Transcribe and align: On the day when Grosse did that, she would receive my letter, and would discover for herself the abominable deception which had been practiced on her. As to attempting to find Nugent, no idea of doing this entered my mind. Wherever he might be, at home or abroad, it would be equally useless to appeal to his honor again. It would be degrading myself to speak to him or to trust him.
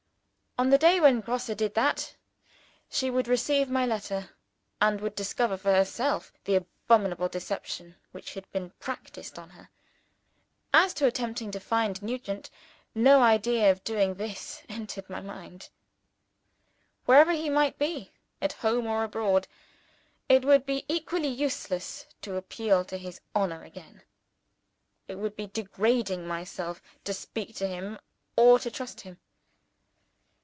On 0.57 0.69
the 0.69 0.77
day 0.77 0.99
when 0.99 1.21
Grosse 1.21 1.47
did 1.47 1.73
that, 1.75 2.17
she 2.89 3.09
would 3.09 3.27
receive 3.29 3.69
my 3.69 3.85
letter, 3.85 4.31
and 4.81 4.99
would 4.99 5.15
discover 5.15 5.55
for 5.55 5.71
herself 5.73 6.33
the 6.43 6.55
abominable 6.55 7.29
deception 7.29 7.95
which 8.11 8.33
had 8.33 8.47
been 8.51 8.71
practiced 8.77 9.39
on 9.39 9.51
her. 9.51 9.69
As 10.73 10.93
to 10.95 11.05
attempting 11.07 11.51
to 11.51 11.59
find 11.61 11.99
Nugent, 12.03 12.49
no 12.93 13.23
idea 13.23 13.71
of 13.71 13.83
doing 13.85 14.15
this 14.15 14.61
entered 14.67 15.09
my 15.09 15.21
mind. 15.21 15.69
Wherever 17.05 17.31
he 17.31 17.49
might 17.49 17.79
be, 17.79 18.11
at 18.41 18.53
home 18.53 18.85
or 18.87 19.05
abroad, 19.05 19.47
it 20.27 20.43
would 20.43 20.65
be 20.65 20.85
equally 20.89 21.29
useless 21.29 22.05
to 22.23 22.35
appeal 22.35 22.83
to 22.85 22.97
his 22.97 23.21
honor 23.33 23.63
again. 23.63 24.03
It 25.07 25.15
would 25.15 25.37
be 25.37 25.47
degrading 25.47 26.27
myself 26.27 26.81
to 27.05 27.13
speak 27.13 27.55
to 27.55 27.67
him 27.69 27.97
or 28.35 28.59
to 28.59 28.69
trust 28.69 29.01
him. 29.01 29.17